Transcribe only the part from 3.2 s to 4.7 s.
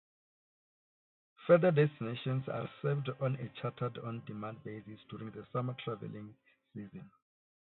a chartered on-demand